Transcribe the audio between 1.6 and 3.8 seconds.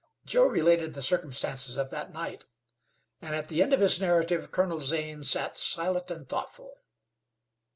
of that night, and at the end